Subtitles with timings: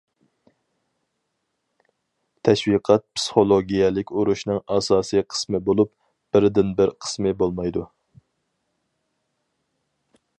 [2.49, 5.93] تەشۋىقات پىسخولوگىيەلىك ئۇرۇشنىڭ ئاساسىي قىسمى بولۇپ،
[6.37, 7.85] بىردىنبىر قىسمى بولمايدۇ.